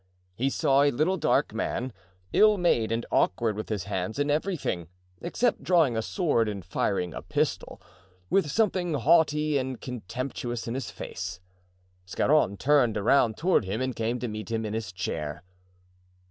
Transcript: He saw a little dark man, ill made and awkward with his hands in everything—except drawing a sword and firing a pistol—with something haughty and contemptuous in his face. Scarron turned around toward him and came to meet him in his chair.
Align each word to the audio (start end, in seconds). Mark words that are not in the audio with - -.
He 0.33 0.49
saw 0.49 0.81
a 0.81 0.89
little 0.89 1.17
dark 1.17 1.53
man, 1.53 1.93
ill 2.33 2.57
made 2.57 2.91
and 2.91 3.05
awkward 3.11 3.55
with 3.55 3.69
his 3.69 3.83
hands 3.83 4.17
in 4.17 4.31
everything—except 4.31 5.61
drawing 5.61 5.95
a 5.95 6.01
sword 6.01 6.49
and 6.49 6.65
firing 6.65 7.13
a 7.13 7.21
pistol—with 7.21 8.49
something 8.49 8.95
haughty 8.95 9.59
and 9.59 9.79
contemptuous 9.79 10.67
in 10.67 10.73
his 10.73 10.89
face. 10.89 11.39
Scarron 12.07 12.57
turned 12.57 12.97
around 12.97 13.37
toward 13.37 13.65
him 13.65 13.79
and 13.79 13.95
came 13.95 14.17
to 14.17 14.27
meet 14.27 14.49
him 14.51 14.65
in 14.65 14.73
his 14.73 14.91
chair. 14.91 15.43